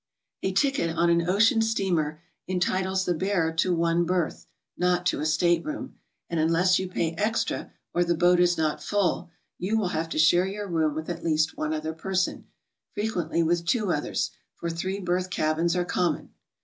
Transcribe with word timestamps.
A 0.41 0.51
ticket 0.51 0.89
on 0.97 1.11
an 1.11 1.29
ocean 1.29 1.61
steamer 1.61 2.21
entitles 2.47 3.05
the 3.05 3.13
bearer 3.13 3.51
to 3.53 3.71
one 3.75 4.03
berth, 4.03 4.47
not 4.75 5.05
to 5.05 5.19
a 5.19 5.27
stateroom, 5.27 5.99
and 6.27 6.39
unless 6.39 6.79
you 6.79 6.87
pay 6.89 7.11
extra 7.19 7.71
or 7.93 8.03
the 8.03 8.15
boat 8.15 8.39
is 8.39 8.57
not 8.57 8.81
full, 8.81 9.29
you 9.59 9.77
will 9.77 9.89
have 9.89 10.09
to 10.09 10.17
share 10.17 10.47
your 10.47 10.65
room 10.67 10.95
with 10.95 11.07
at 11.07 11.23
least 11.23 11.55
one 11.55 11.71
other 11.71 11.93
person, 11.93 12.47
frequently 12.93 13.43
with 13.43 13.63
two 13.63 13.91
others, 13.93 14.31
for 14.55 14.71
three 14.71 14.97
berth 14.99 15.29
cabins 15.29 15.75
are 15.75 15.85
common. 15.85 16.31